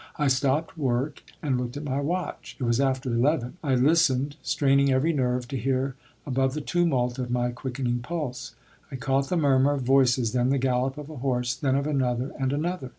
I 0.17 0.29
stopped 0.29 0.79
work 0.79 1.21
and 1.43 1.59
looked 1.61 1.77
at 1.77 1.83
my 1.83 2.01
watch. 2.01 2.57
It 2.59 2.63
was 2.63 2.79
after 2.81 3.13
eleven. 3.13 3.57
I 3.63 3.75
listened, 3.75 4.35
straining 4.41 4.91
every 4.91 5.13
nerve 5.13 5.47
to 5.49 5.57
hear 5.57 5.93
above 6.25 6.55
the 6.55 6.61
tumult 6.61 7.19
of 7.19 7.29
my 7.29 7.51
quickening 7.51 7.99
pulse. 7.99 8.55
I 8.91 8.95
caught 8.95 9.29
the 9.29 9.37
murmur 9.37 9.73
of 9.73 9.83
voices, 9.83 10.31
then 10.31 10.49
the 10.49 10.57
gallop 10.57 10.97
of 10.97 11.11
a 11.11 11.17
horse, 11.17 11.53
then 11.53 11.75
of 11.75 11.85
another 11.85 12.31
and 12.39 12.51
another. 12.51 12.89